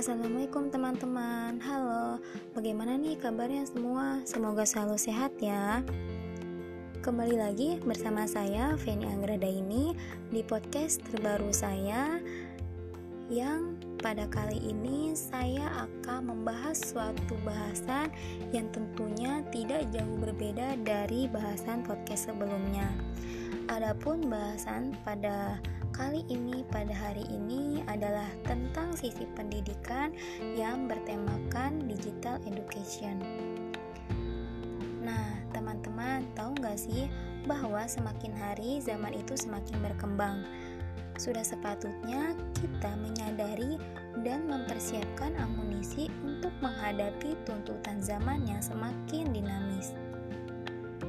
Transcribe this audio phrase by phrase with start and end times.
[0.00, 1.60] Assalamualaikum teman-teman.
[1.60, 2.16] Halo,
[2.56, 4.24] bagaimana nih kabarnya semua?
[4.24, 5.84] Semoga selalu sehat ya.
[7.04, 9.92] Kembali lagi bersama saya Feni Anggrada ini
[10.32, 12.16] Di podcast terbaru saya
[13.28, 18.08] Yang pada kali ini saya akan membahas suatu bahasan
[18.56, 22.88] Yang tentunya tidak jauh berbeda dari bahasan podcast sebelumnya.
[23.68, 25.60] Adapun bahasan pada
[26.00, 30.16] kali ini pada hari ini adalah tentang sisi pendidikan
[30.56, 33.20] yang bertemakan digital education.
[35.04, 37.04] Nah, teman-teman tahu nggak sih
[37.44, 40.40] bahwa semakin hari zaman itu semakin berkembang.
[41.20, 43.76] Sudah sepatutnya kita menyadari
[44.24, 49.92] dan mempersiapkan amunisi untuk menghadapi tuntutan zaman yang semakin dinamis.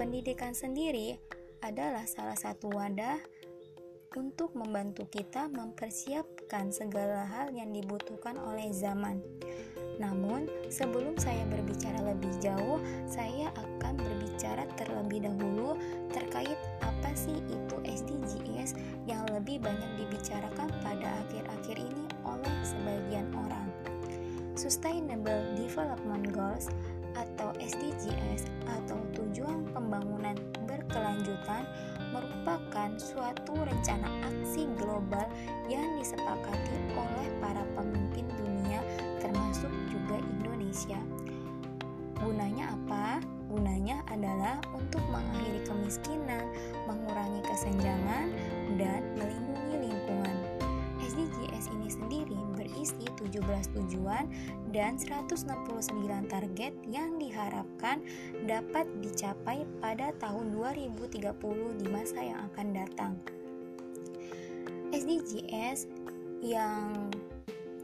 [0.00, 1.20] Pendidikan sendiri
[1.60, 3.20] adalah salah satu wadah
[4.16, 9.20] untuk membantu kita mempersiapkan segala hal yang dibutuhkan oleh zaman.
[9.98, 15.74] Namun, sebelum saya berbicara lebih jauh, saya akan berbicara terlebih dahulu
[16.14, 18.78] terkait apa sih itu SDGs
[19.10, 23.66] yang lebih banyak dibicarakan pada akhir-akhir ini oleh sebagian orang.
[24.54, 26.70] Sustainable Development Goals
[27.18, 30.38] atau SDGs atau tujuan pembangunan
[30.70, 31.66] berkelanjutan
[32.48, 35.28] merupakan suatu rencana aksi global
[35.68, 38.80] yang disepakati oleh para pemimpin dunia
[39.20, 40.96] termasuk juga Indonesia.
[42.16, 43.20] Gunanya apa?
[43.52, 46.48] Gunanya adalah untuk mengakhiri kemiskinan,
[46.88, 48.32] mengurangi kesenjangan,
[48.80, 50.27] dan melindungi lingkungan.
[53.28, 54.24] 17 tujuan
[54.72, 55.44] dan 169
[56.26, 58.00] target yang diharapkan
[58.48, 63.12] dapat dicapai pada tahun 2030 di masa yang akan datang.
[64.88, 65.84] SDGs
[66.40, 67.12] yang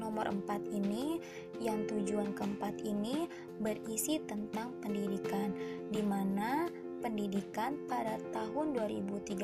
[0.00, 1.20] nomor 4 ini
[1.60, 3.28] yang tujuan keempat ini
[3.60, 5.52] berisi tentang pendidikan
[5.92, 9.40] di mana pendidikan pada tahun 2030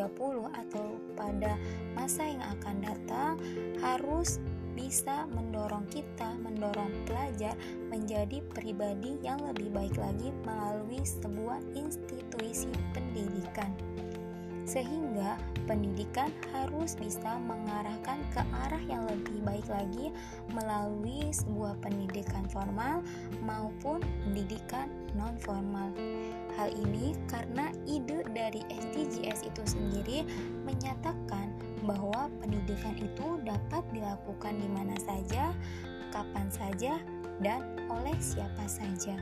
[0.53, 1.57] atau pada
[1.97, 3.33] masa yang akan datang
[3.81, 4.41] harus
[4.77, 7.57] bisa mendorong kita, mendorong pelajar
[7.89, 13.73] menjadi pribadi yang lebih baik lagi melalui sebuah institusi pendidikan.
[14.67, 20.11] Sehingga pendidikan harus bisa mengarahkan ke arah yang lebih baik lagi
[20.51, 23.01] melalui sebuah pendidikan formal
[23.47, 25.95] maupun pendidikan non formal.
[26.59, 30.27] Hal ini karena ide dari SDGs itu sendiri
[30.67, 31.55] menyatakan
[31.87, 35.55] bahwa pendidikan itu dapat dilakukan di mana saja,
[36.11, 36.99] kapan saja,
[37.41, 39.15] dan oleh siapa saja.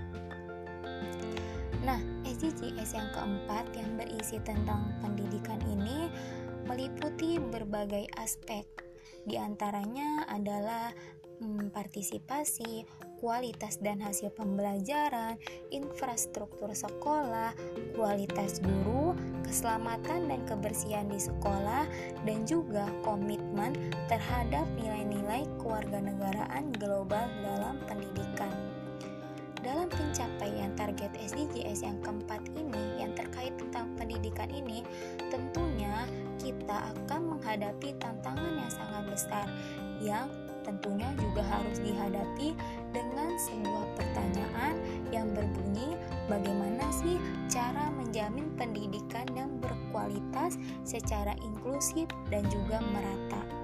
[1.84, 6.08] Nah, SDGs yang keempat yang berisi tentang pendidikan ini
[6.64, 8.64] meliputi berbagai aspek.
[9.28, 10.96] Di antaranya adalah
[11.44, 12.88] hmm, partisipasi,
[13.20, 15.36] kualitas dan hasil pembelajaran,
[15.72, 17.52] infrastruktur sekolah,
[17.92, 19.12] kualitas guru,
[19.44, 21.84] keselamatan dan kebersihan di sekolah,
[22.24, 23.76] dan juga komitmen
[24.10, 28.52] terhadap nilai-nilai kewarganegaraan global dalam pendidikan.
[29.64, 34.84] Dalam pencapaian target SDGs yang keempat ini yang terkait tentang pendidikan ini,
[35.32, 36.04] tentunya
[36.36, 39.46] kita akan menghadapi tantangan yang sangat besar
[40.04, 40.28] yang
[40.64, 42.56] tentunya juga harus dihadapi
[42.94, 44.78] dengan sebuah pertanyaan
[45.10, 45.98] yang berbunyi
[46.30, 47.18] bagaimana sih
[47.50, 50.56] cara menjamin pendidikan yang berkualitas
[50.86, 53.63] secara inklusif dan juga merata.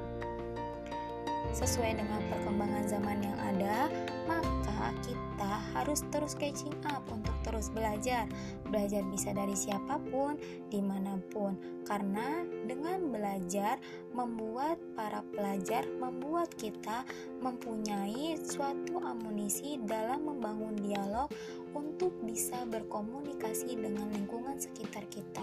[1.50, 3.90] Sesuai dengan perkembangan zaman yang ada,
[4.30, 8.30] maka kita harus terus catching up untuk terus belajar.
[8.70, 10.38] Belajar bisa dari siapa pun,
[10.70, 13.82] di mana pun, karena dengan belajar
[14.14, 17.02] membuat para pelajar, membuat kita
[17.42, 21.28] mempunyai suatu amunisi dalam membangun dialog
[21.74, 25.39] untuk bisa berkomunikasi dengan lingkungan sekitar kita.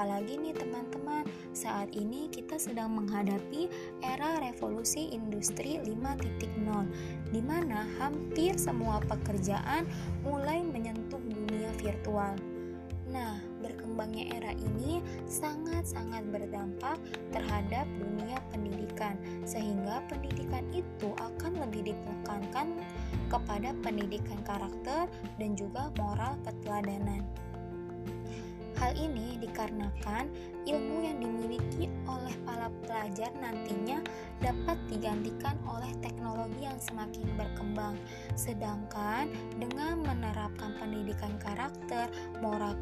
[0.00, 3.68] Apalagi nih teman-teman, saat ini kita sedang menghadapi
[4.00, 6.40] era revolusi industri 5.0
[7.28, 9.84] di mana hampir semua pekerjaan
[10.24, 12.32] mulai menyentuh dunia virtual.
[13.12, 16.96] Nah, berkembangnya era ini sangat-sangat berdampak
[17.36, 22.72] terhadap dunia pendidikan, sehingga pendidikan itu akan lebih ditekankan
[23.28, 27.20] kepada pendidikan karakter dan juga moral keteladanan.
[28.80, 30.32] Hal ini dikarenakan
[30.68, 34.02] ilmu yang dimiliki oleh para pelajar nantinya
[34.40, 37.94] dapat digantikan oleh teknologi yang semakin berkembang.
[38.34, 39.28] Sedangkan
[39.60, 42.08] dengan menerapkan pendidikan karakter,
[42.40, 42.76] moral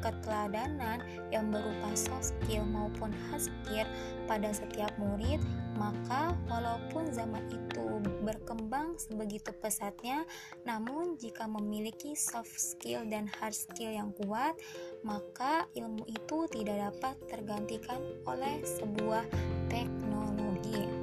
[0.00, 3.86] keteladanan yang berupa soft skill maupun hard skill
[4.24, 5.40] pada setiap murid,
[5.76, 10.24] maka walaupun zaman itu berkembang sebegitu pesatnya,
[10.64, 14.56] namun jika memiliki soft skill dan hard skill yang kuat,
[15.02, 19.26] maka ilmu itu tidak dapat tergantikan oleh sebuah
[19.68, 21.02] teknologi.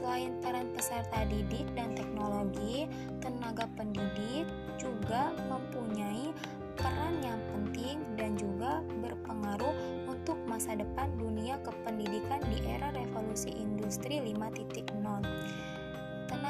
[0.00, 2.88] Selain peran peserta didik dan teknologi,
[3.20, 4.48] tenaga pendidik
[4.80, 6.32] juga mempunyai
[6.72, 9.76] peran yang penting dan juga berpengaruh
[10.08, 14.88] untuk masa depan dunia kependidikan di era revolusi industri 5.0.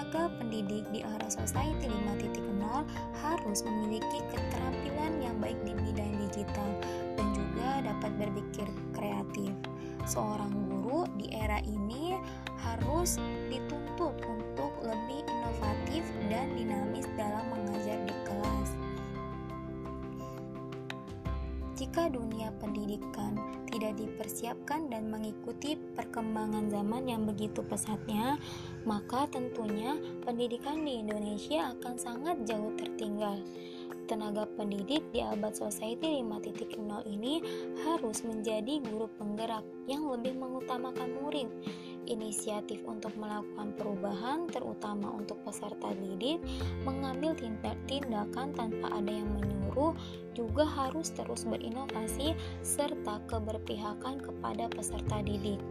[0.00, 2.40] Tenaga pendidik di era society 5.0
[3.20, 6.72] harus memiliki keterampilan yang baik di bidang digital
[7.20, 8.64] dan juga dapat berpikir
[8.96, 9.52] kreatif.
[10.08, 12.16] Seorang guru di era ini
[12.64, 13.20] harus
[13.52, 18.70] dituntut untuk lebih inovatif dan dinamis dalam mengajar di kelas.
[21.76, 23.36] Jika dunia pendidikan
[23.90, 28.38] tidak dipersiapkan dan mengikuti perkembangan zaman yang begitu pesatnya,
[28.86, 33.42] maka tentunya pendidikan di Indonesia akan sangat jauh tertinggal
[34.10, 37.38] tenaga pendidik di abad society 5.0 ini
[37.86, 41.46] harus menjadi guru penggerak yang lebih mengutamakan murid.
[42.10, 46.42] Inisiatif untuk melakukan perubahan, terutama untuk peserta didik,
[46.82, 47.38] mengambil
[47.86, 49.94] tindakan tanpa ada yang menyuruh,
[50.34, 52.34] juga harus terus berinovasi
[52.66, 55.62] serta keberpihakan kepada peserta didik.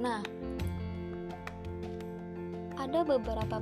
[0.00, 0.24] Nah,
[2.80, 3.60] ada beberapa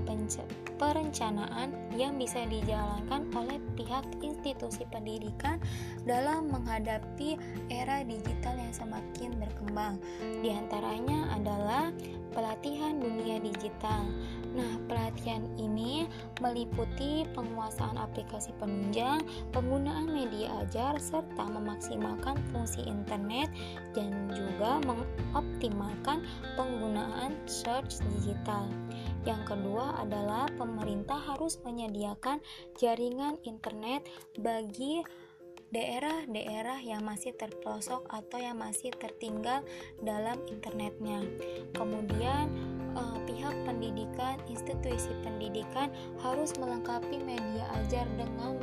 [0.79, 5.59] perencanaan yang bisa dijalankan oleh pihak institusi pendidikan
[6.07, 7.35] dalam menghadapi
[7.67, 9.99] era digital yang semakin berkembang.
[10.39, 11.91] Di antaranya adalah
[12.31, 14.07] pelatihan dunia digital.
[14.55, 16.09] Nah, pelatihan ini
[16.41, 19.21] meliputi penguasaan aplikasi penunjang,
[19.53, 23.51] penggunaan media ajar, serta memaksimalkan fungsi internet
[23.93, 26.25] dan juga mengoptimalkan
[26.57, 28.65] penggunaan search digital.
[29.29, 32.41] Yang kedua adalah pemerintah harus menyediakan
[32.81, 34.09] jaringan internet
[34.41, 35.05] bagi
[35.69, 39.61] daerah-daerah yang masih terpelosok atau yang masih tertinggal
[40.01, 41.21] dalam internetnya.
[41.77, 42.49] Kemudian
[42.97, 45.93] uh, pihak pendidikan, institusi pendidikan
[46.25, 48.58] harus melengkapi media ajar dengan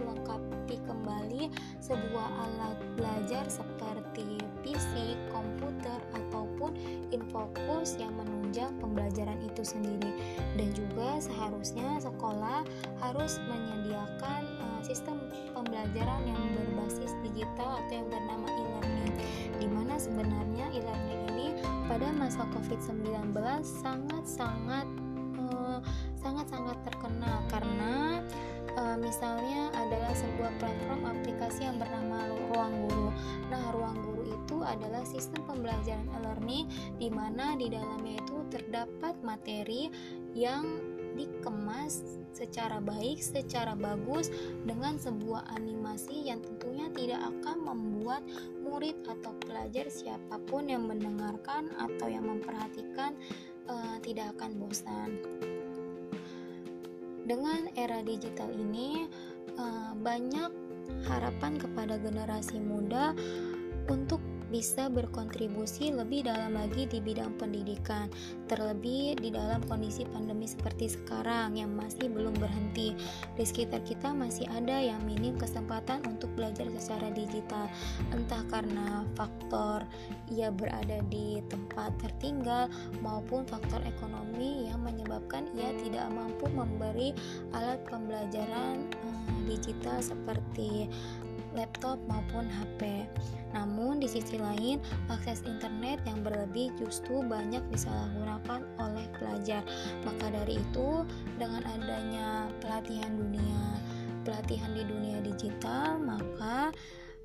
[1.85, 6.73] sebuah alat belajar seperti PC, komputer ataupun
[7.13, 10.17] infokus yang menunjang pembelajaran itu sendiri.
[10.57, 12.65] Dan juga seharusnya sekolah
[13.05, 15.21] harus menyediakan uh, sistem
[15.53, 19.13] pembelajaran yang berbasis digital atau yang bernama e-learning.
[19.61, 21.47] Di mana sebenarnya e-learning ini
[21.85, 24.89] pada masa COVID-19 sangat-sangat
[25.37, 25.77] uh,
[26.17, 28.25] sangat-sangat terkenal karena
[28.77, 33.09] uh, misalnya adalah sebuah platform aplikasi yang bernama Ruang Guru.
[33.51, 36.69] Nah, Ruang Guru itu adalah sistem pembelajaran e-learning
[36.99, 39.89] di mana di dalamnya itu terdapat materi
[40.35, 40.63] yang
[41.15, 42.03] dikemas
[42.35, 44.27] secara baik, secara bagus
[44.67, 48.21] dengan sebuah animasi yang tentunya tidak akan membuat
[48.59, 53.15] murid atau pelajar siapa pun yang mendengarkan atau yang memperhatikan
[53.71, 55.15] uh, tidak akan bosan.
[57.25, 59.09] Dengan era digital ini
[59.57, 60.53] uh, banyak
[61.09, 63.17] harapan kepada generasi muda
[63.89, 64.21] untuk
[64.55, 68.07] bisa berkontribusi lebih dalam lagi di bidang pendidikan,
[68.47, 72.95] terlebih di dalam kondisi pandemi seperti sekarang yang masih belum berhenti.
[73.35, 77.67] Di sekitar kita masih ada yang minim kesempatan untuk belajar secara digital,
[78.15, 79.83] entah karena faktor
[80.31, 82.71] ia berada di tempat tertinggal
[83.03, 87.11] maupun faktor ekonomi yang menyebabkan ia tidak mampu memberi
[87.51, 89.19] alat pembelajaran eh,
[89.51, 90.87] digital seperti
[91.55, 93.07] laptop maupun HP.
[93.55, 99.63] Namun di sisi lain, akses internet yang berlebih justru banyak disalahgunakan oleh pelajar.
[100.03, 101.07] Maka dari itu,
[101.39, 103.79] dengan adanya pelatihan dunia,
[104.27, 106.75] pelatihan di dunia digital, maka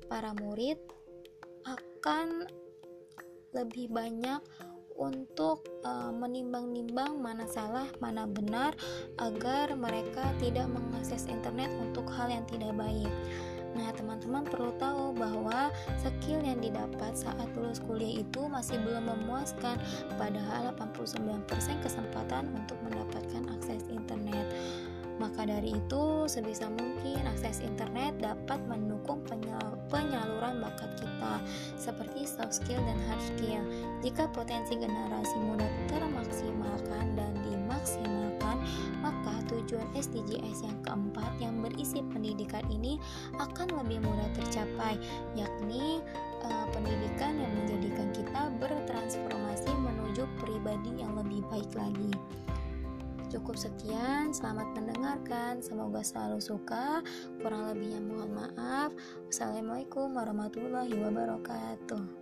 [0.07, 0.79] para murid
[1.67, 2.47] akan
[3.51, 4.39] lebih banyak
[5.01, 8.77] untuk uh, menimbang-nimbang mana salah, mana benar
[9.17, 13.09] agar mereka tidak mengakses internet untuk hal yang tidak baik.
[13.71, 19.79] Nah, teman-teman perlu tahu bahwa skill yang didapat saat lulus kuliah itu masih belum memuaskan,
[20.19, 21.47] padahal 89%
[21.79, 23.80] kesempatan untuk mendapatkan akses.
[25.41, 29.25] Maka dari itu, sebisa mungkin akses internet dapat mendukung
[29.89, 31.41] penyaluran bakat kita,
[31.81, 33.65] seperti soft skill dan hard skill.
[34.05, 38.61] Jika potensi generasi muda termaksimalkan dan dimaksimalkan,
[39.01, 43.01] maka tujuan SDGs yang keempat yang berisi pendidikan ini
[43.41, 44.93] akan lebih mudah tercapai,
[45.33, 46.05] yakni
[46.45, 52.13] uh, pendidikan yang menjadikan kita bertransformasi menuju pribadi yang lebih baik lagi.
[53.31, 55.63] Cukup sekian, selamat mendengarkan.
[55.63, 56.99] Semoga selalu suka.
[57.39, 58.91] Kurang lebihnya mohon maaf.
[59.31, 62.20] Wassalamualaikum warahmatullahi wabarakatuh.